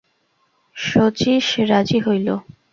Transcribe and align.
শচীশ 0.77 1.47
রাজি 1.69 1.99
হইল। 2.05 2.27